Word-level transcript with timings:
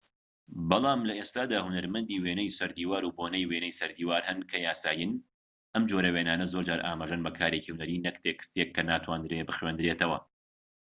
بەڵام 0.69 1.01
لە 1.09 1.13
ئێستادا 1.19 1.57
هونەرمەندی 1.65 2.21
وێنەی 2.23 2.55
سەردیوار 2.59 3.03
و 3.05 3.15
بۆنەی 3.17 3.47
وینەی 3.51 3.77
سەردیوار 3.79 4.21
هەن 4.29 4.39
کە 4.49 4.57
یاسایین 4.67 5.11
ئەم 5.73 5.83
جۆرە 5.89 6.09
وێنانە 6.15 6.45
زۆرجار 6.53 6.81
ئاماژەن 6.83 7.21
بە 7.25 7.31
کارێکی 7.39 7.71
هونەری 7.73 8.03
نەک 8.05 8.15
تێکستێک 8.23 8.69
کە 8.75 8.81
ناتواندرێ 8.91 9.41
بخوێندرێتەوە 9.49 10.17